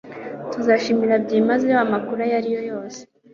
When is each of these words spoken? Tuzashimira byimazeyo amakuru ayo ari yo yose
Tuzashimira 0.51 1.15
byimazeyo 1.23 1.79
amakuru 1.85 2.19
ayo 2.25 2.35
ari 2.39 2.49
yo 2.55 2.61
yose 2.71 3.01